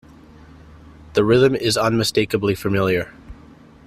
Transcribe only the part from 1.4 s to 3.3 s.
is unmistakably familiar.